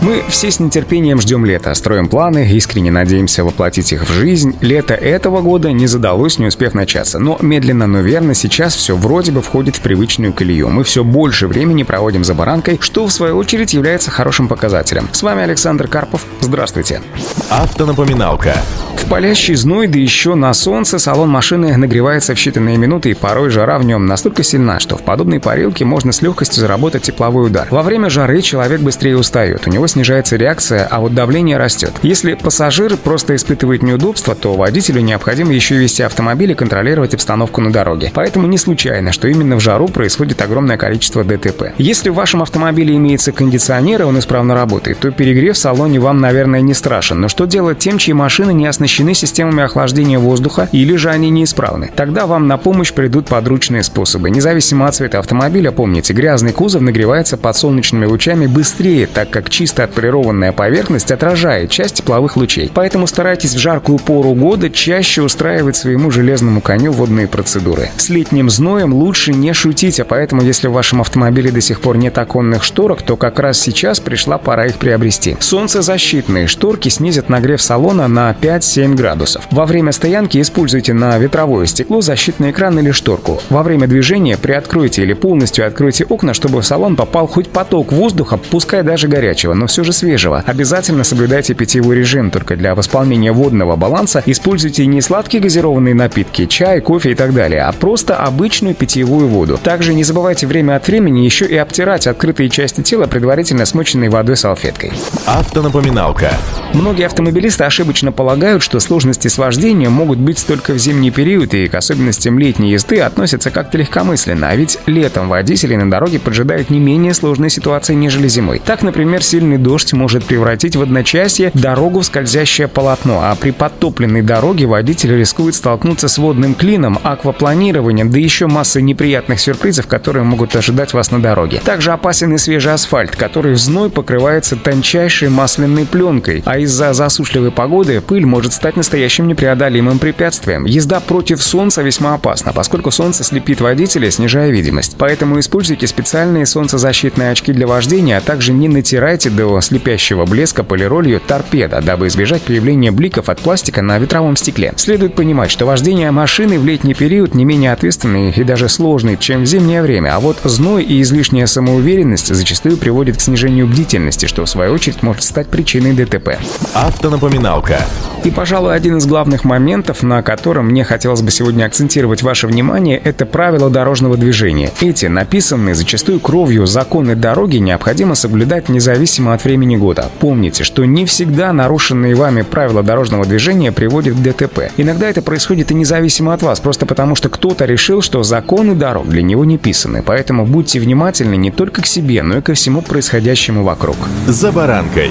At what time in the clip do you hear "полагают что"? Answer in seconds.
108.12-108.80